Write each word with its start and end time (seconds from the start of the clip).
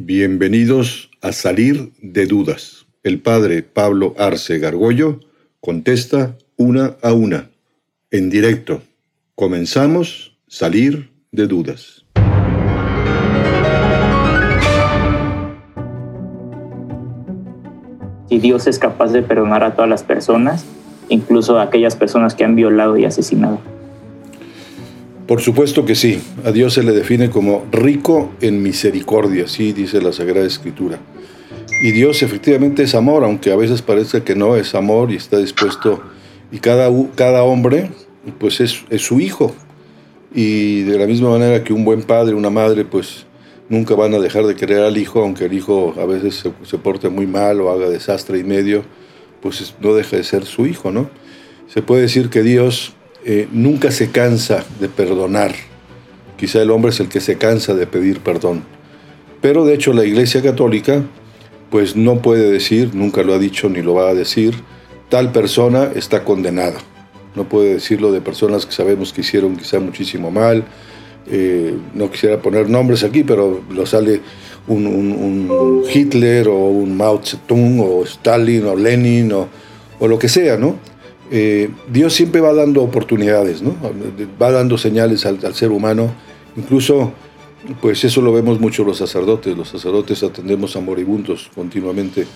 Bienvenidos 0.00 1.10
a 1.22 1.32
Salir 1.32 1.90
de 2.00 2.26
Dudas. 2.26 2.86
El 3.02 3.20
padre 3.20 3.64
Pablo 3.64 4.14
Arce 4.16 4.60
Gargollo 4.60 5.18
contesta 5.58 6.36
una 6.56 6.94
a 7.02 7.12
una, 7.12 7.50
en 8.12 8.30
directo. 8.30 8.80
Comenzamos 9.34 10.38
Salir 10.46 11.10
de 11.32 11.48
Dudas. 11.48 12.04
Si 18.28 18.38
Dios 18.38 18.68
es 18.68 18.78
capaz 18.78 19.08
de 19.08 19.22
perdonar 19.22 19.64
a 19.64 19.74
todas 19.74 19.90
las 19.90 20.04
personas, 20.04 20.64
incluso 21.08 21.58
a 21.58 21.64
aquellas 21.64 21.96
personas 21.96 22.36
que 22.36 22.44
han 22.44 22.54
violado 22.54 22.96
y 22.98 23.04
asesinado. 23.04 23.58
Por 25.28 25.42
supuesto 25.42 25.84
que 25.84 25.94
sí. 25.94 26.22
A 26.46 26.52
Dios 26.52 26.72
se 26.72 26.82
le 26.82 26.92
define 26.92 27.28
como 27.28 27.66
rico 27.70 28.30
en 28.40 28.62
misericordia, 28.62 29.44
así 29.44 29.74
dice 29.74 30.00
la 30.00 30.10
Sagrada 30.14 30.46
Escritura. 30.46 30.98
Y 31.82 31.90
Dios 31.90 32.22
efectivamente 32.22 32.84
es 32.84 32.94
amor, 32.94 33.24
aunque 33.24 33.52
a 33.52 33.56
veces 33.56 33.82
parece 33.82 34.22
que 34.22 34.34
no 34.34 34.56
es 34.56 34.74
amor 34.74 35.12
y 35.12 35.16
está 35.16 35.36
dispuesto. 35.36 36.00
Y 36.50 36.60
cada, 36.60 36.90
cada 37.14 37.42
hombre, 37.42 37.90
pues 38.38 38.60
es, 38.60 38.86
es 38.88 39.02
su 39.02 39.20
hijo. 39.20 39.54
Y 40.34 40.84
de 40.84 40.98
la 40.98 41.06
misma 41.06 41.28
manera 41.28 41.62
que 41.62 41.74
un 41.74 41.84
buen 41.84 42.04
padre, 42.04 42.34
una 42.34 42.48
madre, 42.48 42.86
pues 42.86 43.26
nunca 43.68 43.94
van 43.94 44.14
a 44.14 44.20
dejar 44.20 44.46
de 44.46 44.56
querer 44.56 44.80
al 44.80 44.96
hijo, 44.96 45.20
aunque 45.20 45.44
el 45.44 45.52
hijo 45.52 45.94
a 45.98 46.06
veces 46.06 46.36
se, 46.36 46.52
se 46.64 46.78
porte 46.78 47.10
muy 47.10 47.26
mal 47.26 47.60
o 47.60 47.70
haga 47.70 47.90
desastre 47.90 48.38
y 48.38 48.44
medio, 48.44 48.82
pues 49.42 49.74
no 49.82 49.92
deja 49.92 50.16
de 50.16 50.24
ser 50.24 50.46
su 50.46 50.66
hijo, 50.66 50.90
¿no? 50.90 51.10
Se 51.66 51.82
puede 51.82 52.00
decir 52.00 52.30
que 52.30 52.42
Dios 52.42 52.94
eh, 53.24 53.48
nunca 53.52 53.90
se 53.90 54.10
cansa 54.10 54.64
de 54.80 54.88
perdonar. 54.88 55.54
Quizá 56.36 56.62
el 56.62 56.70
hombre 56.70 56.90
es 56.90 57.00
el 57.00 57.08
que 57.08 57.20
se 57.20 57.36
cansa 57.36 57.74
de 57.74 57.86
pedir 57.86 58.20
perdón. 58.20 58.62
Pero 59.40 59.64
de 59.64 59.74
hecho 59.74 59.92
la 59.92 60.04
Iglesia 60.04 60.42
Católica 60.42 61.02
pues 61.70 61.96
no 61.96 62.22
puede 62.22 62.50
decir, 62.50 62.94
nunca 62.94 63.22
lo 63.22 63.34
ha 63.34 63.38
dicho 63.38 63.68
ni 63.68 63.82
lo 63.82 63.94
va 63.94 64.08
a 64.08 64.14
decir, 64.14 64.54
tal 65.08 65.32
persona 65.32 65.90
está 65.94 66.24
condenada. 66.24 66.78
No 67.34 67.48
puede 67.48 67.74
decirlo 67.74 68.10
de 68.10 68.20
personas 68.20 68.66
que 68.66 68.72
sabemos 68.72 69.12
que 69.12 69.20
hicieron 69.20 69.56
quizá 69.56 69.78
muchísimo 69.78 70.30
mal. 70.30 70.64
Eh, 71.30 71.76
no 71.94 72.10
quisiera 72.10 72.40
poner 72.40 72.70
nombres 72.70 73.04
aquí, 73.04 73.22
pero 73.22 73.60
lo 73.70 73.84
sale 73.84 74.20
un, 74.66 75.84
Hitler 75.92 76.48
o 76.48 76.56
un 76.68 76.96
Mao 76.96 77.20
Zedong 77.22 77.80
o 77.80 78.04
Stalin 78.04 78.64
o 78.64 78.74
Lenin 78.74 79.32
o, 79.32 79.48
o 79.98 80.08
lo 80.08 80.18
que 80.18 80.28
sea, 80.28 80.56
¿no? 80.56 80.76
Eh, 81.30 81.68
Dios 81.92 82.14
siempre 82.14 82.40
va 82.40 82.54
dando 82.54 82.82
oportunidades, 82.82 83.60
¿no? 83.62 83.76
va 84.40 84.50
dando 84.50 84.78
señales 84.78 85.26
al, 85.26 85.54
ser 85.54 85.70
humano. 85.70 86.12
Incluso, 86.56 87.12
pues 87.80 88.02
eso 88.04 88.22
lo 88.22 88.32
vemos 88.32 88.60
mucho 88.60 88.84
los 88.84 88.98
sacerdotes. 88.98 89.56
Los 89.56 89.68
sacerdotes 89.68 90.22
atendemos 90.22 90.74
a 90.76 90.80
moribundos 90.80 91.50
continuamente. 91.54 92.26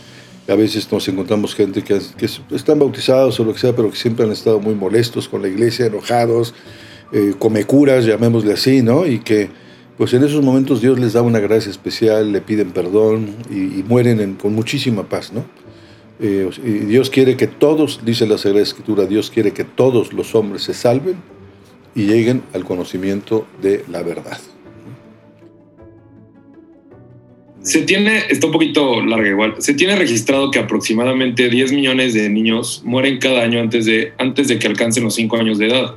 A 0.48 0.54
veces 0.54 0.90
nos 0.90 1.06
encontramos 1.08 1.54
gente 1.54 1.82
que, 1.82 2.00
están 2.50 2.78
bautizados 2.78 3.38
o 3.40 3.44
lo 3.44 3.52
que 3.52 3.60
sea, 3.60 3.74
pero 3.74 3.90
que 3.90 3.96
siempre 3.96 4.24
han 4.24 4.32
estado 4.32 4.60
muy 4.60 4.74
molestos 4.74 5.28
con 5.28 5.40
la 5.42 5.48
iglesia, 5.48 5.86
enojados, 5.86 6.52
eh, 7.12 7.34
come 7.38 7.64
curas, 7.64 8.04
llamémosle 8.04 8.52
así, 8.52 8.82
¿no? 8.82 9.06
Y 9.06 9.20
que, 9.20 9.50
pues 9.96 10.12
en 10.14 10.24
esos 10.24 10.42
momentos 10.42 10.80
Dios 10.80 10.98
les 10.98 11.12
da 11.12 11.22
una 11.22 11.38
gracia 11.38 11.70
especial, 11.70 12.32
le 12.32 12.40
piden 12.40 12.72
perdón 12.72 13.36
y, 13.50 13.84
mueren 13.84 14.34
con 14.34 14.52
muchísima 14.54 15.08
paz, 15.08 15.32
¿no? 15.32 15.44
Eh, 16.20 16.48
Dios 16.86 17.10
quiere 17.10 17.36
que 17.36 17.46
todos, 17.46 18.00
dice 18.04 18.26
la 18.26 18.38
Sagrada 18.38 18.62
Escritura, 18.62 19.06
Dios 19.06 19.30
quiere 19.30 19.52
que 19.52 19.64
todos 19.64 20.12
los 20.12 20.34
hombres 20.34 20.62
se 20.62 20.74
salven 20.74 21.16
y 21.94 22.04
lleguen 22.04 22.42
al 22.52 22.64
conocimiento 22.64 23.46
de 23.60 23.84
la 23.90 24.02
verdad. 24.02 24.38
Se 27.62 27.82
tiene, 27.82 28.24
está 28.28 28.46
un 28.46 28.52
poquito 28.52 29.04
larga 29.04 29.28
igual, 29.28 29.54
se 29.58 29.74
tiene 29.74 29.94
registrado 29.94 30.50
que 30.50 30.58
aproximadamente 30.58 31.48
10 31.48 31.72
millones 31.72 32.12
de 32.12 32.28
niños 32.28 32.82
mueren 32.84 33.18
cada 33.18 33.42
año 33.42 33.60
antes 33.60 33.86
de, 33.86 34.12
antes 34.18 34.48
de 34.48 34.58
que 34.58 34.66
alcancen 34.66 35.04
los 35.04 35.14
5 35.14 35.36
años 35.36 35.58
de 35.58 35.68
edad, 35.68 35.94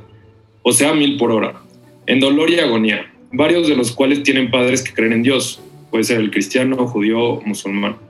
o 0.62 0.72
sea, 0.72 0.94
mil 0.94 1.16
por 1.16 1.32
hora, 1.32 1.60
en 2.06 2.20
dolor 2.20 2.50
y 2.50 2.60
agonía, 2.60 3.12
varios 3.32 3.66
de 3.66 3.74
los 3.74 3.90
cuales 3.90 4.22
tienen 4.22 4.50
padres 4.50 4.82
que 4.82 4.94
creen 4.94 5.12
en 5.12 5.22
Dios, 5.24 5.60
puede 5.90 6.04
ser 6.04 6.20
el 6.20 6.30
cristiano, 6.30 6.86
judío, 6.86 7.40
musulmán 7.44 8.05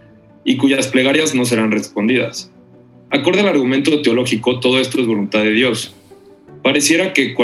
y 0.47 0.57
cuyas 0.57 0.87
plegarias 0.87 1.35
no 1.35 1.45
serán 1.45 1.73
respondidas. 1.73 2.51
Acorde 3.11 3.41
al 3.41 3.49
argumento 3.49 4.01
teológico, 4.01 4.61
todo 4.61 4.79
esto 4.81 5.01
es 5.01 5.07
voluntad 5.07 5.43
de 5.43 5.51
Dios. 5.51 5.95
Pareciera 6.63 7.13
que, 7.13 7.35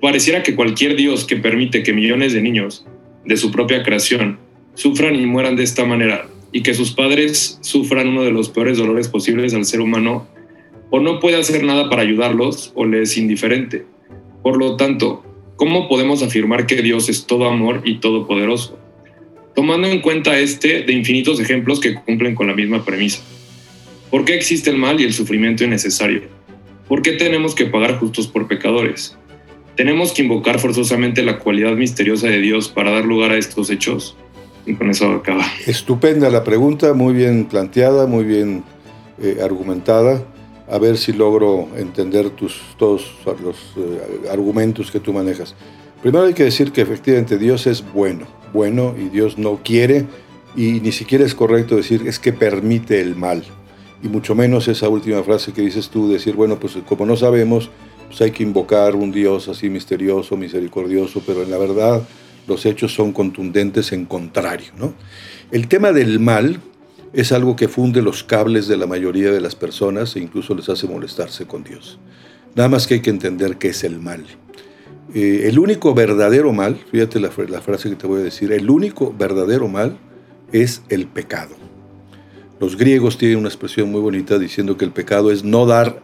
pareciera 0.00 0.42
que 0.42 0.56
cualquier 0.56 0.96
Dios 0.96 1.24
que 1.24 1.36
permite 1.36 1.84
que 1.84 1.92
millones 1.92 2.32
de 2.32 2.42
niños 2.42 2.84
de 3.24 3.36
su 3.36 3.52
propia 3.52 3.84
creación 3.84 4.38
sufran 4.74 5.14
y 5.14 5.24
mueran 5.26 5.54
de 5.56 5.62
esta 5.62 5.84
manera 5.84 6.26
y 6.50 6.62
que 6.62 6.74
sus 6.74 6.92
padres 6.92 7.58
sufran 7.62 8.08
uno 8.08 8.24
de 8.24 8.32
los 8.32 8.48
peores 8.48 8.78
dolores 8.78 9.08
posibles 9.08 9.54
al 9.54 9.64
ser 9.64 9.80
humano, 9.80 10.26
o 10.90 11.00
no 11.00 11.18
puede 11.18 11.36
hacer 11.36 11.64
nada 11.64 11.88
para 11.88 12.02
ayudarlos 12.02 12.72
o 12.74 12.84
le 12.84 13.02
es 13.02 13.16
indiferente. 13.16 13.86
Por 14.42 14.56
lo 14.56 14.76
tanto, 14.76 15.24
¿cómo 15.56 15.88
podemos 15.88 16.22
afirmar 16.22 16.66
que 16.66 16.82
Dios 16.82 17.08
es 17.08 17.26
todo 17.26 17.46
amor 17.46 17.82
y 17.84 17.98
todopoderoso? 17.98 18.78
Tomando 19.54 19.86
en 19.86 20.00
cuenta 20.00 20.38
este 20.38 20.82
de 20.82 20.92
infinitos 20.92 21.40
ejemplos 21.40 21.80
que 21.80 21.94
cumplen 21.94 22.34
con 22.34 22.46
la 22.46 22.54
misma 22.54 22.84
premisa. 22.84 23.20
¿Por 24.10 24.24
qué 24.24 24.34
existe 24.34 24.70
el 24.70 24.78
mal 24.78 25.00
y 25.00 25.04
el 25.04 25.12
sufrimiento 25.12 25.64
innecesario? 25.64 26.22
¿Por 26.88 27.02
qué 27.02 27.12
tenemos 27.12 27.54
que 27.54 27.66
pagar 27.66 27.98
justos 27.98 28.26
por 28.26 28.46
pecadores? 28.46 29.16
¿Tenemos 29.76 30.12
que 30.12 30.22
invocar 30.22 30.60
forzosamente 30.60 31.22
la 31.22 31.38
cualidad 31.38 31.72
misteriosa 31.72 32.28
de 32.28 32.40
Dios 32.40 32.68
para 32.68 32.90
dar 32.90 33.04
lugar 33.04 33.32
a 33.32 33.38
estos 33.38 33.70
hechos? 33.70 34.16
Y 34.66 34.74
con 34.74 34.90
eso 34.90 35.10
acaba. 35.10 35.44
Estupenda 35.66 36.30
la 36.30 36.44
pregunta, 36.44 36.94
muy 36.94 37.12
bien 37.12 37.46
planteada, 37.46 38.06
muy 38.06 38.24
bien 38.24 38.62
eh, 39.20 39.38
argumentada. 39.42 40.24
A 40.70 40.78
ver 40.78 40.96
si 40.96 41.12
logro 41.12 41.68
entender 41.76 42.30
tus, 42.30 42.60
todos 42.78 43.16
los 43.42 43.56
eh, 43.76 44.30
argumentos 44.30 44.90
que 44.90 45.00
tú 45.00 45.12
manejas. 45.12 45.54
Primero 46.02 46.24
hay 46.24 46.34
que 46.34 46.44
decir 46.44 46.72
que 46.72 46.80
efectivamente 46.80 47.36
Dios 47.36 47.66
es 47.66 47.84
bueno 47.92 48.43
bueno 48.54 48.94
y 48.98 49.10
Dios 49.10 49.36
no 49.36 49.60
quiere 49.62 50.06
y 50.56 50.80
ni 50.80 50.92
siquiera 50.92 51.26
es 51.26 51.34
correcto 51.34 51.76
decir 51.76 52.06
es 52.06 52.18
que 52.18 52.32
permite 52.32 53.00
el 53.00 53.16
mal. 53.16 53.44
Y 54.02 54.08
mucho 54.08 54.34
menos 54.34 54.68
esa 54.68 54.88
última 54.88 55.22
frase 55.22 55.52
que 55.52 55.62
dices 55.62 55.88
tú, 55.88 56.10
decir, 56.10 56.34
bueno, 56.34 56.58
pues 56.58 56.76
como 56.86 57.04
no 57.04 57.16
sabemos, 57.16 57.70
pues 58.06 58.20
hay 58.20 58.30
que 58.30 58.42
invocar 58.42 58.94
un 58.94 59.10
Dios 59.10 59.48
así 59.48 59.68
misterioso, 59.68 60.36
misericordioso, 60.36 61.22
pero 61.26 61.42
en 61.42 61.50
la 61.50 61.58
verdad 61.58 62.02
los 62.46 62.66
hechos 62.66 62.94
son 62.94 63.12
contundentes 63.12 63.92
en 63.92 64.04
contrario. 64.04 64.72
¿no? 64.76 64.94
El 65.50 65.68
tema 65.68 65.92
del 65.92 66.20
mal 66.20 66.60
es 67.12 67.32
algo 67.32 67.56
que 67.56 67.68
funde 67.68 68.02
los 68.02 68.24
cables 68.24 68.68
de 68.68 68.76
la 68.76 68.86
mayoría 68.86 69.30
de 69.30 69.40
las 69.40 69.54
personas 69.54 70.14
e 70.16 70.20
incluso 70.20 70.54
les 70.54 70.68
hace 70.68 70.86
molestarse 70.86 71.46
con 71.46 71.64
Dios. 71.64 71.98
Nada 72.54 72.68
más 72.68 72.86
que 72.86 72.94
hay 72.94 73.00
que 73.00 73.10
entender 73.10 73.56
qué 73.56 73.68
es 73.68 73.82
el 73.84 73.98
mal. 73.98 74.24
Eh, 75.14 75.48
el 75.48 75.60
único 75.60 75.94
verdadero 75.94 76.52
mal, 76.52 76.76
fíjate 76.90 77.20
la, 77.20 77.30
frase 77.30 77.88
que 77.88 77.94
te 77.94 78.08
voy 78.08 78.20
a 78.20 78.24
decir, 78.24 78.52
el 78.52 78.68
único 78.68 79.14
verdadero 79.16 79.68
mal 79.68 79.96
es 80.50 80.82
el 80.88 81.06
pecado. 81.06 81.54
Los 82.58 82.76
griegos 82.76 83.16
tienen 83.16 83.38
una 83.38 83.48
expresión 83.48 83.92
muy 83.92 84.00
bonita 84.00 84.40
diciendo 84.40 84.76
que 84.76 84.84
el 84.84 84.90
pecado 84.90 85.30
es 85.30 85.44
no 85.44 85.66
dar, 85.66 86.02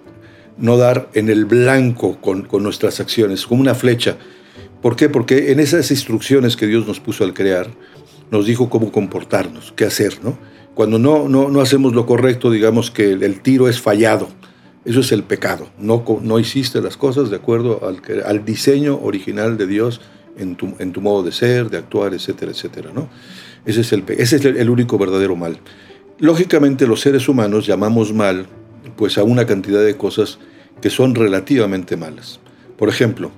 no 0.58 0.76
dar 0.76 1.10
en 1.14 1.28
el 1.28 1.44
blanco 1.44 2.20
con, 2.20 2.46
nuestras 2.62 3.00
acciones, 3.00 3.46
como 3.46 3.60
una 3.60 3.74
flecha. 3.74 4.16
¿Por 4.80 4.94
qué? 4.94 5.08
Porque 5.08 5.50
en 5.50 5.58
esas 5.58 5.90
instrucciones 5.90 6.56
que 6.56 6.68
Dios 6.68 6.86
nos 6.86 7.00
puso 7.00 7.24
al 7.24 7.34
crear, 7.34 7.68
nos 8.30 8.46
dijo 8.46 8.70
cómo 8.70 8.92
comportarnos, 8.92 9.72
qué 9.74 9.86
hacer, 9.86 10.22
¿no? 10.22 10.38
Cuando 10.74 11.00
no, 11.00 11.28
no, 11.28 11.50
no 11.50 11.60
hacemos 11.60 11.94
lo 11.94 12.06
correcto, 12.06 12.48
digamos 12.48 12.92
que 12.92 13.10
el 13.10 13.40
tiro 13.40 13.68
es 13.68 13.80
fallado 13.80 14.28
eso 14.84 15.00
es 15.00 15.12
el 15.12 15.22
pecado. 15.22 15.68
No, 15.78 16.04
no 16.22 16.38
hiciste 16.38 16.80
las 16.80 16.96
cosas 16.96 17.30
de 17.30 17.36
acuerdo 17.36 17.80
al, 18.24 18.44
diseño 18.44 18.98
original 19.02 19.56
de 19.56 19.66
Dios 19.66 20.00
en 20.36 20.56
tu, 20.56 21.00
modo 21.00 21.22
de 21.22 21.32
ser, 21.32 21.68
de 21.68 21.78
actuar, 21.78 22.14
etcétera, 22.14 22.52
etcétera. 22.52 22.90
¿no? 22.94 23.08
Ese 23.66 23.82
es, 23.82 23.92
el, 23.92 24.04
ese 24.08 24.36
es 24.36 24.44
el 24.44 24.70
único 24.70 24.96
verdadero 24.96 25.36
mal. 25.36 25.58
Lógicamente 26.18 26.86
los 26.86 27.00
seres 27.00 27.28
humanos 27.28 27.66
llamamos 27.66 28.12
mal 28.12 28.46
pues 28.96 29.18
a 29.18 29.22
una 29.22 29.46
cantidad 29.46 29.84
de 29.84 29.96
cosas 29.96 30.38
que 30.80 30.90
son 30.90 31.14
relativamente 31.14 31.96
malas. 31.96 32.40
Por 32.76 32.88
ejemplo, 32.88 33.30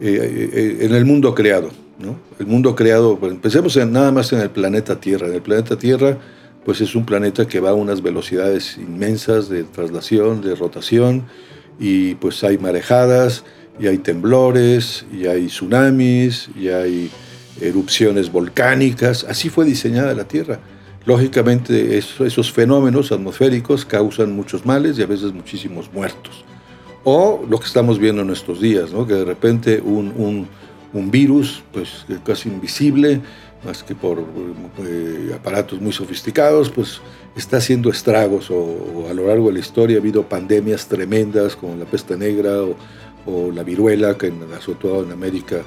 eh, 0.00 0.18
eh, 0.20 0.50
eh, 0.52 0.86
en 0.86 0.94
el 0.94 1.04
mundo 1.04 1.34
creado, 1.34 1.70
¿no? 1.98 2.18
el 2.38 2.46
mundo 2.46 2.74
creado, 2.74 3.18
pensemos 3.18 3.76
en, 3.76 3.92
nada 3.92 4.10
más 4.10 4.32
en 4.32 4.40
el 4.40 4.50
planeta 4.50 4.98
Tierra. 4.98 5.28
En 5.28 5.34
el 5.34 5.42
planeta 5.42 5.76
Tierra 5.76 6.18
pues 6.64 6.80
es 6.80 6.94
un 6.94 7.06
planeta 7.06 7.46
que 7.46 7.60
va 7.60 7.70
a 7.70 7.74
unas 7.74 8.02
velocidades 8.02 8.76
inmensas 8.76 9.48
de 9.48 9.64
traslación, 9.64 10.42
de 10.42 10.54
rotación, 10.54 11.24
y 11.78 12.14
pues 12.16 12.44
hay 12.44 12.58
marejadas, 12.58 13.44
y 13.78 13.86
hay 13.86 13.98
temblores, 13.98 15.06
y 15.12 15.26
hay 15.26 15.46
tsunamis, 15.46 16.50
y 16.54 16.68
hay 16.68 17.10
erupciones 17.60 18.30
volcánicas. 18.30 19.24
Así 19.24 19.48
fue 19.48 19.64
diseñada 19.64 20.14
la 20.14 20.24
Tierra. 20.24 20.60
Lógicamente 21.06 21.96
esos 21.96 22.52
fenómenos 22.52 23.10
atmosféricos 23.10 23.86
causan 23.86 24.36
muchos 24.36 24.66
males 24.66 24.98
y 24.98 25.02
a 25.02 25.06
veces 25.06 25.32
muchísimos 25.32 25.90
muertos. 25.92 26.44
O 27.04 27.42
lo 27.48 27.58
que 27.58 27.66
estamos 27.66 27.98
viendo 27.98 28.20
en 28.20 28.26
nuestros 28.28 28.60
días, 28.60 28.92
¿no? 28.92 29.06
que 29.06 29.14
de 29.14 29.24
repente 29.24 29.80
un, 29.80 30.46
un 30.92 31.10
virus 31.10 31.62
pues, 31.72 32.04
casi 32.24 32.48
invisible 32.48 33.20
más 33.64 33.82
que 33.82 33.94
por 33.94 34.24
eh, 34.78 35.32
aparatos 35.34 35.80
muy 35.80 35.92
sofisticados, 35.92 36.70
pues 36.70 37.00
está 37.36 37.58
haciendo 37.58 37.90
estragos 37.90 38.50
o, 38.50 39.06
a 39.08 39.14
lo 39.14 39.26
largo 39.26 39.48
de 39.48 39.54
la 39.54 39.58
historia 39.60 39.98
ha 39.98 40.00
habido 40.00 40.22
pandemias 40.24 40.86
tremendas 40.86 41.56
como 41.56 41.76
la 41.76 41.84
peste 41.84 42.16
negra 42.16 42.62
o, 42.62 42.76
la 43.54 43.62
viruela 43.62 44.18
que 44.18 44.32
azotó 44.56 45.04
en 45.04 45.12
América 45.12 45.62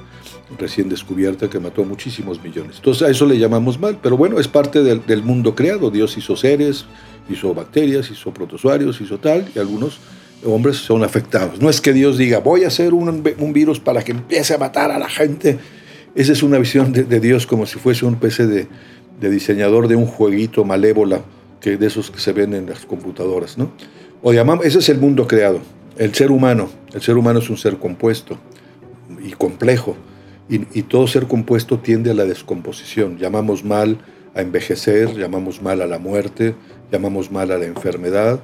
recién 0.60 0.90
descubierta 0.90 1.50
que 1.50 1.60
mató 1.60 1.84
a 1.84 1.86
muchísimos 1.86 2.44
millones. 2.44 2.75
Entonces 2.78 3.07
a 3.07 3.10
eso 3.10 3.25
le 3.25 3.38
llamamos 3.38 3.80
mal, 3.80 4.00
pero 4.04 4.18
bueno, 4.18 4.38
es 4.38 4.50
parte 4.50 4.84
del, 4.84 5.06
del 5.06 5.24
mundo 5.24 5.56
creado. 5.56 5.89
Dios 5.89 6.18
hizo 6.18 6.36
seres, 6.36 6.86
hizo 7.30 7.54
bacterias, 7.54 8.12
hizo 8.12 8.34
protozoarios, 8.34 9.00
hizo 9.00 9.18
tal, 9.18 9.48
y 9.56 9.60
algunos 9.60 10.00
hombres 10.46 10.78
son 10.78 11.04
afectados. 11.04 11.62
No 11.62 11.69
es 11.69 11.80
que 11.80 11.94
Dios 11.94 12.18
diga, 12.18 12.39
voy 12.39 12.66
a 12.66 12.68
hacer 12.68 12.94
un, 12.94 13.24
un 13.38 13.54
virus 13.54 13.80
para 13.80 14.04
que 14.04 14.12
empiece 14.12 14.54
a 14.54 14.57
matar 14.57 14.92
a 14.92 15.00
la 15.00 15.10
gente. 15.10 15.60
Esa 16.15 16.31
es 16.31 16.44
una 16.44 16.60
visión 16.60 16.92
de, 16.94 17.19
Dios 17.19 17.48
como 17.48 17.65
si 17.65 17.80
fuese 17.80 18.06
un 18.06 18.19
de, 18.19 18.68
de, 19.19 19.30
diseñador 19.30 19.88
de 19.88 19.95
un 19.95 20.06
jueguito 20.06 20.63
malévola, 20.63 21.21
que 21.60 21.77
de 21.77 21.88
esos 21.88 22.12
que 22.12 22.19
se 22.19 22.33
ven 22.33 22.54
en 22.54 22.68
las 22.68 22.86
computadoras. 22.86 23.57
¿no? 23.57 23.71
O 24.21 24.33
llamamos, 24.33 24.65
ese 24.65 24.80
es 24.80 24.89
el 24.89 25.00
mundo 25.00 25.27
creado. 25.27 25.60
El 25.98 26.13
ser 26.13 26.31
humano, 26.31 26.69
el 26.94 27.01
ser 27.01 27.18
humano 27.18 27.39
es 27.39 27.50
un 27.50 27.57
ser 27.57 27.77
compuesto 27.77 28.38
y 29.24 29.31
complejo. 29.31 29.95
Y, 30.50 30.62
y 30.77 30.83
todo 30.83 31.07
ser 31.07 31.25
compuesto 31.27 31.80
tiende 31.80 32.12
a 32.12 32.13
la 32.13 32.25
descomposición. 32.25 33.18
Llamamos 33.18 33.63
mal 33.63 33.98
a 34.36 34.42
envejecer, 34.42 35.15
llamamos 35.15 35.62
mal 35.62 35.81
a 35.81 35.88
la 35.88 36.00
muerte, 36.00 36.56
llamamos 36.92 37.31
mal 37.31 37.51
a 37.51 37.57
la 37.57 37.65
enfermedad, 37.65 38.42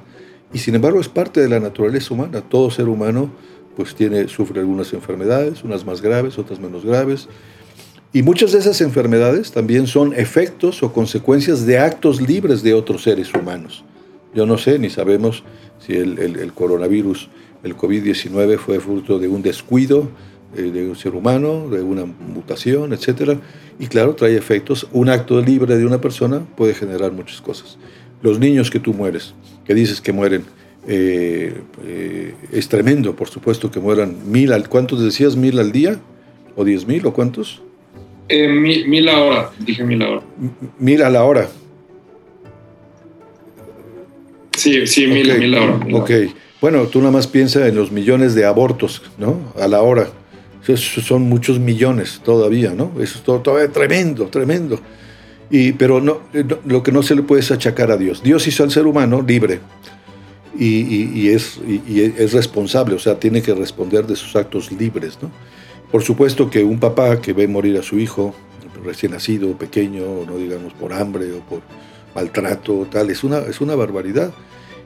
y 0.52 0.58
sin 0.58 0.74
embargo 0.74 1.00
es 1.00 1.08
parte 1.08 1.40
de 1.40 1.48
la 1.48 1.60
naturaleza 1.60 2.12
humana. 2.14 2.40
Todo 2.40 2.70
ser 2.70 2.88
humano 2.88 3.30
pues 3.76 3.94
tiene, 3.94 4.28
sufre 4.28 4.60
algunas 4.60 4.92
enfermedades, 4.92 5.62
unas 5.64 5.84
más 5.84 6.00
graves, 6.02 6.38
otras 6.38 6.58
menos 6.58 6.84
graves, 6.84 7.28
y 8.12 8.22
muchas 8.22 8.52
de 8.52 8.58
esas 8.58 8.80
enfermedades 8.80 9.52
también 9.52 9.86
son 9.86 10.14
efectos 10.14 10.82
o 10.82 10.92
consecuencias 10.92 11.66
de 11.66 11.78
actos 11.78 12.20
libres 12.20 12.62
de 12.62 12.74
otros 12.74 13.02
seres 13.02 13.32
humanos. 13.34 13.84
Yo 14.34 14.46
no 14.46 14.58
sé, 14.58 14.78
ni 14.78 14.90
sabemos 14.90 15.42
si 15.78 15.94
el, 15.94 16.18
el, 16.18 16.52
coronavirus, 16.52 17.28
el 17.62 17.76
COVID-19 17.76 18.58
fue 18.58 18.80
fruto 18.80 19.18
de 19.18 19.28
un 19.28 19.42
descuido 19.42 20.08
eh, 20.56 20.62
de 20.62 20.88
un 20.88 20.96
ser 20.96 21.14
humano, 21.14 21.68
de 21.68 21.82
una 21.82 22.04
mutación, 22.04 22.92
etc. 22.92 23.38
Y 23.78 23.86
claro, 23.86 24.14
trae 24.14 24.36
efectos. 24.36 24.86
Un 24.92 25.08
acto 25.08 25.40
libre 25.40 25.76
de 25.76 25.86
una 25.86 26.00
persona 26.00 26.40
puede 26.56 26.74
generar 26.74 27.12
muchas 27.12 27.40
cosas 27.40 27.78
los 28.22 28.38
niños 28.38 28.70
que 28.70 28.80
tú 28.80 28.92
mueres, 28.92 29.34
que 29.64 29.74
dices 29.74 30.00
que 30.00 30.12
mueren, 30.12 30.44
eh, 30.86 31.54
eh, 31.84 32.34
es 32.52 32.68
tremendo, 32.68 33.16
por 33.16 33.28
supuesto, 33.28 33.70
que 33.70 33.80
mueran 33.80 34.30
mil, 34.30 34.52
al, 34.52 34.68
¿cuántos 34.68 35.02
decías? 35.02 35.36
¿Mil 35.36 35.58
al 35.58 35.72
día? 35.72 35.98
¿O 36.56 36.64
diez 36.64 36.86
mil? 36.86 37.06
¿O 37.06 37.12
cuántos? 37.12 37.62
Eh, 38.32 38.48
mil, 38.48 38.86
mil, 38.86 39.08
a 39.08 39.20
hora, 39.20 39.50
dije 39.58 39.82
mil 39.82 40.00
a 40.02 40.08
hora. 40.08 40.22
Mil 40.78 41.02
a 41.02 41.10
la 41.10 41.24
hora. 41.24 41.48
Sí, 44.56 44.86
sí, 44.86 45.08
mil, 45.08 45.36
mil 45.36 45.54
a 45.56 45.62
hora. 45.62 45.80
ok, 45.92 46.10
bueno, 46.60 46.86
tú 46.86 47.00
nada 47.00 47.10
más 47.10 47.26
piensa 47.26 47.66
en 47.66 47.74
los 47.74 47.90
millones 47.90 48.36
de 48.36 48.44
abortos, 48.44 49.02
¿no? 49.18 49.52
A 49.58 49.66
la 49.66 49.82
hora. 49.82 50.10
Esos 50.62 51.04
son 51.04 51.22
muchos 51.22 51.58
millones 51.58 52.20
todavía, 52.24 52.72
¿no? 52.72 52.92
Eso 53.00 53.18
es 53.18 53.24
todo, 53.24 53.40
todavía 53.40 53.72
tremendo, 53.72 54.26
tremendo. 54.26 54.78
Y, 55.50 55.72
pero 55.72 55.98
eh, 55.98 56.02
no, 56.02 56.20
lo 56.66 56.82
que 56.84 56.92
no 56.92 57.02
se 57.02 57.16
le 57.16 57.22
puede 57.22 57.40
es 57.40 57.50
achacar 57.50 57.90
a 57.90 57.96
Dios. 57.96 58.22
Dios 58.22 58.46
hizo 58.46 58.62
al 58.62 58.70
ser 58.70 58.86
humano 58.86 59.24
libre 59.26 59.58
y, 60.56 61.28
es, 61.30 61.58
y, 61.66 62.02
es, 62.02 62.32
responsable, 62.32 62.94
o 62.94 62.98
sea, 62.98 63.18
tiene 63.18 63.42
que 63.42 63.54
responder 63.54 64.06
de 64.06 64.14
sus 64.14 64.36
actos 64.36 64.70
libres. 64.70 65.18
¿no? 65.20 65.30
Por 65.90 66.02
supuesto 66.02 66.50
que 66.50 66.62
un 66.62 66.78
papá 66.78 67.20
que 67.20 67.32
ve 67.32 67.48
morir 67.48 67.78
a 67.78 67.82
su 67.82 67.98
hijo 67.98 68.34
recién 68.84 69.12
nacido, 69.12 69.52
pequeño, 69.56 70.24
no 70.26 70.36
digamos 70.36 70.72
por 70.72 70.92
hambre 70.92 71.32
o 71.32 71.40
por 71.40 71.60
maltrato, 72.14 72.86
tal, 72.90 73.10
es 73.10 73.24
una, 73.24 73.38
es 73.38 73.60
una 73.60 73.74
barbaridad. 73.74 74.32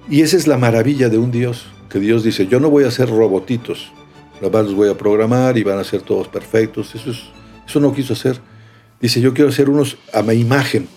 Y 0.08 0.22
esa 0.22 0.36
es 0.36 0.46
la 0.46 0.58
maravilla 0.58 1.08
de 1.08 1.18
un 1.18 1.30
Dios, 1.30 1.66
que 1.88 1.98
Dios 1.98 2.24
dice, 2.24 2.46
yo 2.46 2.60
no 2.60 2.70
voy 2.70 2.84
a 2.84 2.88
hacer 2.88 3.08
robotitos, 3.08 3.92
los 4.40 4.74
voy 4.74 4.90
a 4.90 4.98
programar 4.98 5.56
y 5.56 5.62
van 5.62 5.78
a 5.78 5.84
ser 5.84 6.02
todos 6.02 6.28
perfectos. 6.28 6.94
Eso, 6.94 7.10
es, 7.10 7.22
eso 7.66 7.80
no 7.80 7.94
quiso 7.94 8.12
hacer. 8.12 8.38
Dice, 9.00 9.20
yo 9.20 9.32
quiero 9.32 9.50
hacer 9.50 9.70
unos 9.70 9.96
a 10.12 10.22
mi 10.22 10.34
imagen. 10.34 10.88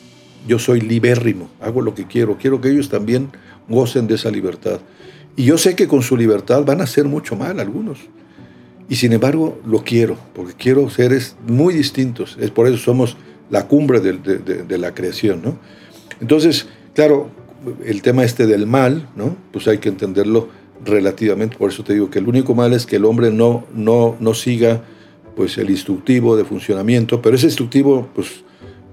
Yo 0.47 0.59
soy 0.59 0.81
libérrimo, 0.81 1.49
hago 1.61 1.81
lo 1.81 1.93
que 1.93 2.07
quiero. 2.07 2.37
Quiero 2.37 2.59
que 2.61 2.69
ellos 2.69 2.89
también 2.89 3.29
gocen 3.67 4.07
de 4.07 4.15
esa 4.15 4.31
libertad. 4.31 4.79
Y 5.35 5.45
yo 5.45 5.57
sé 5.57 5.75
que 5.75 5.87
con 5.87 6.01
su 6.01 6.17
libertad 6.17 6.63
van 6.65 6.81
a 6.81 6.85
hacer 6.85 7.05
mucho 7.05 7.35
mal 7.35 7.59
algunos. 7.59 7.99
Y 8.89 8.95
sin 8.95 9.13
embargo, 9.13 9.59
lo 9.65 9.83
quiero, 9.83 10.17
porque 10.33 10.53
quiero 10.53 10.89
seres 10.89 11.35
muy 11.47 11.73
distintos. 11.73 12.37
Es 12.39 12.51
por 12.51 12.67
eso 12.67 12.77
somos 12.77 13.17
la 13.49 13.67
cumbre 13.67 13.99
de, 13.99 14.13
de, 14.13 14.77
la 14.77 14.93
creación, 14.93 15.41
¿no? 15.43 15.57
Entonces, 16.21 16.67
claro, 16.93 17.29
el 17.85 18.01
tema 18.01 18.23
este 18.23 18.47
del 18.47 18.65
mal, 18.65 19.09
¿no? 19.15 19.35
Pues 19.51 19.67
hay 19.67 19.77
que 19.79 19.89
entenderlo 19.89 20.49
relativamente. 20.83 21.57
Por 21.57 21.71
eso 21.71 21.83
te 21.83 21.93
digo 21.93 22.09
que 22.09 22.19
el 22.19 22.27
único 22.27 22.55
mal 22.55 22.73
es 22.73 22.85
que 22.85 22.97
el 22.97 23.05
hombre 23.05 23.31
no, 23.31 23.65
no, 23.73 24.15
no 24.19 24.33
siga 24.33 24.83
pues 25.35 25.57
el 25.57 25.69
instructivo 25.69 26.35
de 26.35 26.45
funcionamiento, 26.45 27.21
pero 27.21 27.35
ese 27.35 27.45
instructivo 27.45 28.09
pues 28.15 28.43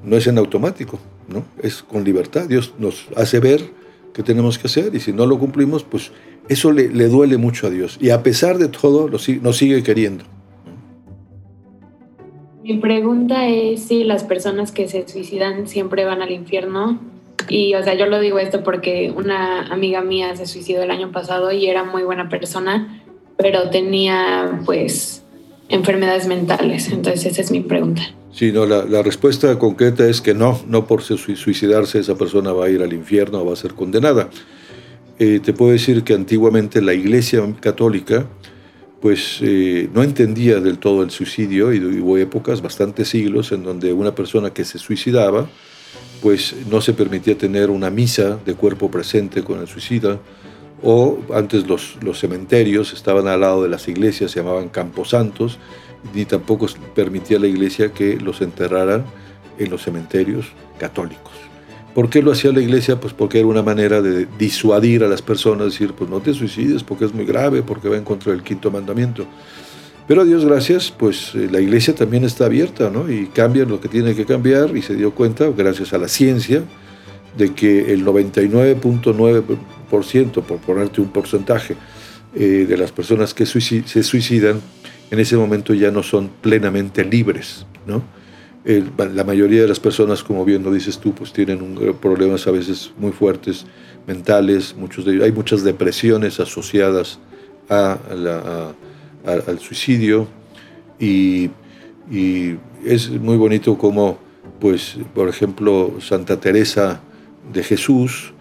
no 0.05 0.17
es 0.17 0.27
en 0.27 0.39
automático, 0.39 0.99
¿no? 1.29 1.45
Es 1.63 1.83
con 1.83 2.05
libertad. 2.05 2.49
Dios 2.49 2.75
nos 2.79 3.07
hace 3.17 3.41
ver 3.41 3.71
qué 4.13 4.23
tenemos 4.23 4.59
que 4.59 4.67
hacer 4.67 4.95
y 4.95 5.01
si 5.01 5.13
no 5.13 5.27
lo 5.27 5.39
cumplimos, 5.39 5.85
pues 5.85 6.13
eso 6.49 6.73
le, 6.73 6.89
le 6.89 7.09
duele 7.09 7.37
mucho 7.37 7.67
a 7.67 7.71
Dios. 7.71 7.99
Y 8.01 8.11
a 8.11 8.23
pesar 8.23 8.59
de 8.59 8.69
todo, 8.69 9.09
lo, 9.09 9.19
nos 9.43 9.57
sigue 9.57 9.83
queriendo. 9.83 10.25
Mi 12.63 12.79
pregunta 12.79 13.47
es 13.47 13.83
si 13.83 14.05
las 14.05 14.25
personas 14.25 14.73
que 14.73 14.89
se 14.89 15.07
suicidan 15.07 15.69
siempre 15.69 16.05
van 16.05 16.23
al 16.23 16.31
infierno. 16.31 16.99
Y, 17.49 17.75
o 17.75 17.83
sea, 17.83 17.95
yo 17.95 18.07
lo 18.07 18.21
digo 18.21 18.39
esto 18.39 18.63
porque 18.65 19.13
una 19.15 19.67
amiga 19.67 20.01
mía 20.01 20.35
se 20.35 20.47
suicidó 20.47 20.83
el 20.83 20.91
año 20.91 21.13
pasado 21.13 21.53
y 21.53 21.67
era 21.67 21.85
muy 21.85 22.05
buena 22.05 22.31
persona, 22.31 23.03
pero 23.37 23.69
tenía, 23.69 24.63
pues, 24.65 25.23
enfermedades 25.69 26.27
mentales. 26.27 26.91
Entonces 26.91 27.33
esa 27.33 27.43
es 27.43 27.51
mi 27.51 27.61
pregunta. 27.61 28.03
Sí, 28.33 28.51
no, 28.51 28.65
la, 28.65 28.85
la, 28.85 29.03
respuesta 29.03 29.59
concreta 29.59 30.09
es 30.09 30.21
que 30.21 30.35
no, 30.35 30.61
no 30.67 30.87
por 30.87 31.03
suicidarse 31.03 32.01
esa 32.01 32.17
persona 32.17 32.53
va 32.53 32.65
a 32.65 32.71
ir 32.71 32.83
al 32.83 32.93
infierno 32.93 33.43
o 33.43 33.47
va 33.47 33.53
a 33.53 33.57
ser 33.57 33.75
condenada. 33.75 34.29
Eh, 35.19 35.41
te 35.43 35.53
puedo 35.53 35.73
decir 35.73 36.03
que 36.03 36.15
antiguamente 36.15 36.83
la 36.83 36.95
Iglesia 36.95 37.43
Católica 37.61 38.27
pues 39.01 39.39
eh, 39.43 39.91
no 39.93 40.03
entendía 40.03 40.61
del 40.61 40.79
todo 40.79 41.03
el 41.03 41.11
suicidio 41.11 41.75
y 41.75 41.79
hubo 42.01 42.17
épocas, 42.17 42.63
bastantes 42.63 43.09
siglos, 43.09 43.53
en 43.53 43.63
donde 43.63 43.93
una 43.93 44.15
persona 44.15 44.51
que 44.55 44.65
se 44.65 44.79
suicidaba 44.79 45.47
pues 46.23 46.55
no 46.71 46.81
se 46.81 46.95
permitía 46.95 47.37
tener 47.37 47.69
una 47.69 47.91
misa 47.91 48.39
de 48.47 48.55
cuerpo 48.55 48.91
presente 48.91 49.45
con 49.45 49.61
el 49.61 49.69
suicida, 49.69 50.19
o 50.83 51.19
antes 51.35 51.67
los, 51.67 51.99
cementerios 52.15 52.95
estaban 52.95 53.29
al 53.29 53.43
lado 53.43 53.63
de 53.63 53.69
las 53.69 53.89
iglesias, 53.89 54.31
se 54.31 54.41
llamaban 54.41 54.71
camposantos, 54.71 55.59
ni 56.15 56.25
tampoco 56.25 56.67
permitía 56.95 57.39
la 57.39 57.47
iglesia 57.47 57.93
que 57.93 58.17
los 58.17 58.41
enterraran 58.41 59.05
en 59.59 59.71
los 59.71 59.83
cementerios 59.83 60.47
católicos. 60.79 61.33
¿Por 61.95 62.11
qué 62.11 62.21
lo 62.23 62.33
hacía 62.33 62.53
la 62.53 62.61
iglesia? 62.61 62.99
Pues 62.99 63.15
porque 63.15 63.39
era 63.39 63.47
una 63.47 63.63
manera 63.63 64.03
de 64.03 64.27
disuadir 64.39 65.05
a 65.05 65.09
las 65.09 65.23
personas, 65.23 65.67
decir, 65.67 65.93
pues 65.93 66.11
no 66.11 66.19
te 66.21 66.35
suicides 66.35 66.83
porque 66.83 67.05
es 67.05 67.15
muy 67.15 67.25
grave, 67.25 67.63
porque 67.63 67.89
va 67.89 67.97
en 67.97 68.03
contra 68.03 68.33
del 68.33 68.43
quinto 68.43 68.73
mandamiento. 68.73 69.25
Pero 70.09 70.23
a 70.23 70.25
Dios 70.25 70.45
gracias, 70.45 70.91
pues 70.91 71.33
eh, 71.35 71.49
la 71.51 71.61
iglesia 71.61 71.95
también 71.95 72.25
está 72.25 72.47
abierta, 72.47 72.91
¿no? 72.91 73.09
Y 73.11 73.27
cambia 73.29 73.65
lo 73.65 73.81
que 73.81 73.89
tiene 73.89 74.15
que 74.15 74.27
cambiar 74.27 74.77
y 74.77 74.83
se 74.83 74.97
dio 74.97 75.13
cuenta, 75.13 75.49
gracias 75.57 75.93
a 75.93 75.99
la 75.99 76.09
ciencia, 76.09 76.65
de 77.39 77.55
que 77.55 77.93
el 77.93 78.05
99.9%, 78.05 80.43
por 80.43 80.59
ponerte 80.59 81.01
un 81.01 81.09
porcentaje, 81.09 81.77
eh, 82.35 82.67
de 82.69 82.77
las 82.77 82.91
personas 82.91 83.33
que 83.33 83.47
se 83.47 84.03
suicidan, 84.03 84.61
en 85.11 85.21
ese 85.21 85.37
momento 85.37 85.75
ya 85.75 85.93
no 85.93 86.03
son 86.03 86.29
plenamente 86.43 87.05
libres. 87.05 87.65
¿no? 87.87 88.03
La 88.65 89.25
mayoría 89.25 89.63
de 89.63 89.69
las 89.69 89.81
personas, 89.81 90.23
como 90.23 90.45
bien 90.45 90.63
lo 90.63 90.73
dices 90.73 90.99
tú, 90.99 91.15
pues 91.15 91.33
tienen 91.33 91.61
un, 91.61 91.97
problemas 92.01 92.47
a 92.47 92.51
veces 92.51 92.93
muy 92.97 93.13
fuertes, 93.13 93.67
mentales, 94.07 94.75
muchos 94.77 95.05
de 95.05 95.23
hay 95.23 95.33
muchas 95.33 95.65
depresiones 95.65 96.41
asociadas 96.41 97.19
al 97.69 99.59
suicidio 99.61 100.27
y, 100.99 101.51
es 102.85 103.09
muy 103.09 103.39
bonito 103.39 103.79
como, 103.79 104.19
pues, 104.61 104.99
por 105.15 105.31
ejemplo, 105.31 105.95
Santa 106.01 106.39
Teresa 106.39 107.01
de 107.51 107.63
Jesús, 107.63 108.35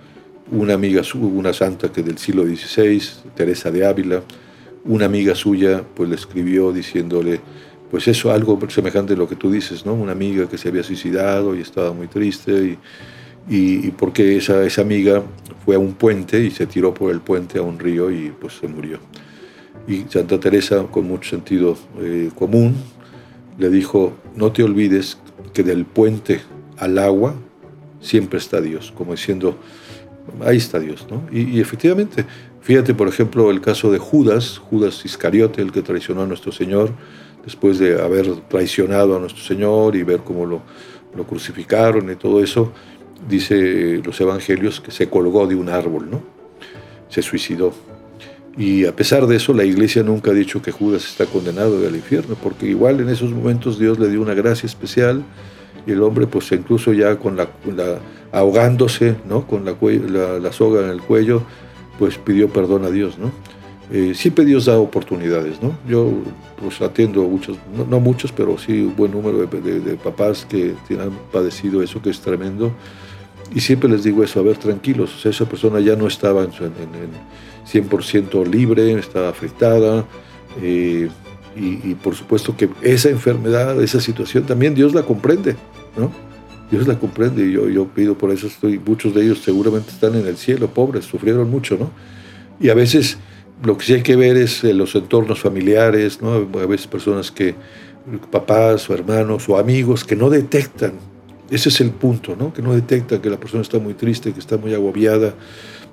una 0.51 0.74
amiga 0.74 1.01
una 1.15 1.53
santa 1.53 1.89
que 1.89 2.03
del 2.03 2.18
siglo 2.18 2.44
XVI, 2.44 3.01
Teresa 3.36 3.72
de 3.72 3.86
Ávila, 3.86 4.22
una 4.86 5.06
amiga 5.06 5.34
suya 5.34 5.82
pues 5.96 6.10
le 6.10 6.15
escribió 6.15 6.74
diciéndole, 6.74 7.39
pues 7.93 8.07
eso, 8.07 8.31
algo 8.31 8.57
semejante 8.69 9.13
a 9.13 9.15
lo 9.15 9.29
que 9.29 9.35
tú 9.35 9.51
dices, 9.51 9.85
¿no? 9.85 9.93
Una 9.93 10.13
amiga 10.13 10.50
que 10.50 10.57
se 10.57 10.69
había 10.69 10.81
suicidado 10.81 11.55
y 11.55 11.62
estaba 11.62 11.93
muy 11.93 12.07
triste 12.07 12.51
y, 12.51 13.85
y, 13.88 13.91
porque 13.91 14.35
esa, 14.38 14.63
esa 14.63 14.81
amiga 14.81 15.21
fue 15.63 15.75
a 15.75 15.77
un 15.77 15.93
puente 15.93 16.43
y 16.43 16.50
se 16.50 16.65
tiró 16.65 16.91
por 16.91 17.12
el 17.12 17.19
puente 17.19 17.59
a 17.59 17.62
un 17.62 17.77
río 17.77 18.09
y 18.09 18.31
pues 18.31 18.53
se 18.53 18.67
murió. 18.67 18.97
Y 19.88 20.05
Santa 20.09 20.39
Teresa, 20.39 20.88
con 20.89 21.07
mucho 21.07 21.29
sentido 21.29 21.77
eh, 22.01 22.31
común, 22.33 22.73
le 23.59 23.69
dijo, 23.69 24.13
no 24.35 24.51
te 24.51 24.63
olvides 24.63 25.19
que 25.53 25.62
del 25.62 25.85
puente 25.85 26.41
al 26.79 26.97
agua 26.97 27.35
siempre 28.01 28.39
está 28.39 28.59
Dios, 28.59 28.91
como 28.97 29.12
diciendo, 29.12 29.55
ahí 30.43 30.57
está 30.57 30.79
Dios, 30.79 31.05
¿no? 31.12 31.21
Y, 31.31 31.59
efectivamente, 31.59 32.25
fíjate 32.62 32.95
por 32.95 33.07
ejemplo 33.07 33.51
el 33.51 33.62
caso 33.62 33.91
de 33.91 34.00
Judas, 34.00 34.57
Judas 34.57 35.05
Iscariote, 35.05 35.62
el 35.62 35.71
que 35.71 35.83
traicionó 35.83 36.23
a 36.23 36.25
nuestro 36.25 36.51
Señor, 36.51 36.89
después 37.43 37.79
de 37.79 38.01
haber 38.01 38.33
traicionado 38.47 39.15
a 39.15 39.19
nuestro 39.19 39.43
Señor 39.43 39.95
y 39.95 40.03
ver 40.03 40.19
cómo 40.19 40.45
lo, 40.45 40.62
crucificaron 41.27 42.12
y 42.12 42.15
todo 42.15 42.43
eso, 42.43 42.71
dice 43.29 44.01
los 44.03 44.19
evangelios 44.19 44.81
que 44.81 44.91
se 44.91 45.09
colgó 45.09 45.45
de 45.45 45.55
un 45.55 45.69
árbol, 45.69 46.09
¿no? 46.09 46.23
Se 47.09 47.21
suicidó. 47.21 47.73
Y 48.57 48.85
a 48.85 48.95
pesar 48.95 49.27
de 49.27 49.35
eso, 49.35 49.53
la 49.53 49.63
iglesia 49.63 50.03
nunca 50.03 50.31
ha 50.31 50.33
dicho 50.33 50.62
que 50.62 50.71
Judas 50.71 51.05
está 51.05 51.25
condenado 51.25 51.77
al 51.88 51.95
infierno, 51.95 52.35
porque 52.41 52.67
igual 52.67 53.00
en 53.00 53.09
esos 53.09 53.31
momentos 53.31 53.79
Dios 53.79 54.00
le 54.00 54.09
dio 54.09 54.21
una 54.21 54.33
gracia 54.33 54.65
especial 54.67 55.23
y 55.85 55.91
el 55.91 56.01
hombre, 56.01 56.27
pues 56.27 56.51
incluso 56.51 56.93
ya 56.93 57.17
con 57.17 57.35
la, 57.35 57.47
ahogándose, 58.31 59.15
¿no? 59.27 59.45
Con 59.45 59.65
la, 59.65 59.75
la, 60.39 60.51
soga 60.51 60.83
en 60.83 60.89
el 60.89 61.01
cuello, 61.01 61.43
pues 62.00 62.17
pidió 62.17 62.50
perdón 62.50 62.85
a 62.85 62.89
Dios, 62.89 63.17
¿no? 63.17 63.31
Eh, 63.92 64.13
siempre 64.16 64.46
Dios 64.46 64.66
da 64.66 64.78
oportunidades, 64.80 65.62
¿no? 65.62 65.78
Yo 65.88 66.12
pues 66.60 66.82
atiendo 66.82 67.24
muchos, 67.24 67.58
no, 67.90 68.00
muchos, 68.00 68.32
pero 68.32 68.58
sí 68.58 68.82
un 68.82 68.96
buen 68.96 69.12
número 69.12 69.46
de, 69.46 69.96
papás 69.96 70.48
que 70.50 70.75
han 70.92 71.12
padecido 71.32 71.84
eso, 71.84 72.02
que 72.02 72.10
es 72.10 72.20
tremendo. 72.22 72.72
Y 73.54 73.60
siempre 73.60 73.90
les 73.90 74.04
digo 74.04 74.24
eso, 74.24 74.40
a 74.40 74.44
ver, 74.44 74.58
tranquilos, 74.58 75.25
esa 75.25 75.46
persona 75.46 75.80
ya 75.80 75.96
no 75.96 76.08
estaba 76.08 76.44
en, 76.44 76.50
en 76.50 77.90
100% 77.90 78.46
libre, 78.48 78.94
estaba 78.94 79.30
afectada. 79.30 80.06
Eh, 80.62 81.10
y, 81.56 81.94
por 81.96 82.16
supuesto 82.16 82.58
que 82.58 82.68
esa 82.82 83.10
enfermedad, 83.10 83.82
esa 83.84 84.02
situación, 84.02 84.44
también 84.46 84.74
Dios 84.74 84.96
la 84.96 85.04
comprende, 85.04 85.56
¿no? 85.96 86.12
Dios 86.72 86.88
la 86.88 86.98
comprende 86.98 87.46
y 87.46 87.52
yo, 87.52 87.70
yo 87.70 87.86
pido 87.86 88.18
por 88.18 88.32
eso, 88.32 88.48
estoy, 88.48 88.80
muchos 88.80 89.13
de 89.13 89.24
ellos 89.24 89.40
seguramente 89.44 89.92
están 89.92 90.16
en 90.16 90.25
el 90.25 90.38
cielo, 90.38 90.70
pobres, 90.70 91.06
sufrieron 91.06 91.52
mucho, 91.52 91.78
¿no? 91.78 91.92
Y 92.60 92.70
a 92.70 92.74
veces 92.74 93.20
lo 93.63 93.77
que 93.77 93.86
sí 93.86 93.93
hay 93.93 94.01
que 94.01 94.15
ver 94.15 94.38
es 94.38 94.63
eh, 94.63 94.74
los 94.74 94.95
entornos 94.95 95.39
familiares, 95.39 96.22
¿no? 96.22 96.33
A 96.33 96.65
veces 96.65 96.88
personas 96.88 97.31
que, 97.31 97.55
papás 98.31 98.89
o 98.89 98.93
hermanos 98.93 99.48
o 99.48 99.57
amigos 99.57 100.03
que 100.03 100.15
no 100.15 100.29
detectan, 100.29 100.93
ese 101.50 101.69
es 101.69 101.81
el 101.81 101.91
punto, 101.91 102.36
¿no? 102.38 102.53
Que 102.53 102.62
no 102.62 102.74
detectan 102.74 103.22
que 103.22 103.29
la 103.29 103.38
persona 103.38 103.62
está 103.62 103.79
muy 103.79 103.93
triste, 103.93 104.33
que 104.33 104.39
está 104.39 104.57
muy 104.57 104.74
agobiada, 104.74 105.33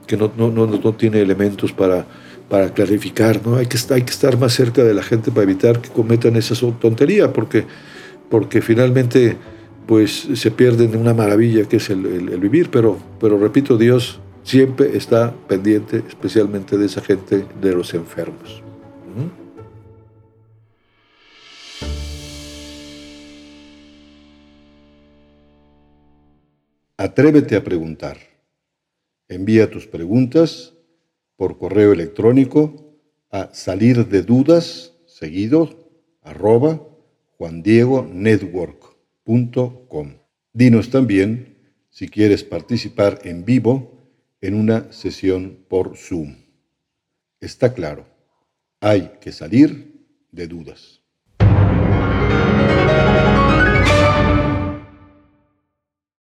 que 0.07 0.17
no, 0.17 0.33
no, 0.37 0.51
no, 0.51 0.67
no 0.67 0.93
tiene 0.95 1.21
elementos 1.21 1.73
para, 1.73 2.07
para 2.49 2.73
clarificar, 2.75 3.47
¿no? 3.47 3.57
Hay 3.57 3.67
que, 3.67 3.79
hay 3.95 4.03
que 4.03 4.11
estar 4.11 4.39
más 4.39 4.53
cerca 4.53 4.83
de 4.83 4.95
la 4.95 5.03
gente 5.03 5.31
para 5.31 5.45
evitar 5.45 5.81
que 5.81 5.89
cometan 5.91 6.37
esa 6.37 6.55
tontería, 6.81 7.33
porque, 7.33 7.65
porque 8.29 8.61
finalmente 8.61 9.37
pues 9.87 10.29
se 10.35 10.51
pierden 10.51 10.97
una 10.97 11.15
maravilla 11.15 11.65
que 11.65 11.77
es 11.77 11.91
el, 11.91 12.01
vivir, 12.39 12.71
pero, 12.71 12.99
pero 13.21 13.39
repito, 13.39 13.77
Dios 13.77 14.21
siempre 14.51 14.97
está 14.97 15.33
pendiente 15.47 16.03
especialmente 16.09 16.77
de 16.77 16.87
esa 16.87 17.01
gente, 17.01 17.47
de 17.61 17.73
los 17.73 17.95
enfermos. 17.95 18.65
¿Mm? 19.15 19.29
Atrévete 26.97 27.55
a 27.55 27.63
preguntar. 27.63 28.17
Envía 29.29 29.71
tus 29.71 29.87
preguntas 29.87 30.75
por 31.37 31.57
correo 31.57 31.93
electrónico 31.93 32.97
a 33.31 33.55
salir 33.55 34.09
de 34.09 34.23
dudas 34.23 34.97
seguido 35.07 35.93
arroba 36.23 36.85
juandiegonetwork.com. 37.39 40.15
Dinos 40.53 40.91
también 40.91 41.57
si 41.89 42.09
quieres 42.09 42.43
participar 42.43 43.21
en 43.23 43.45
vivo 43.45 44.00
en 44.41 44.55
una 44.55 44.93
sesión 44.93 45.65
por 45.69 45.97
Zoom. 45.97 46.37
Está 47.41 47.75
claro, 47.75 48.07
hay 48.81 49.19
que 49.21 49.33
salir 49.33 50.07
de 50.31 50.47
dudas. 50.47 51.00